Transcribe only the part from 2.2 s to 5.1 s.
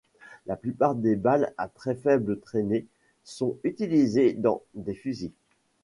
traînée sont utilisées dans des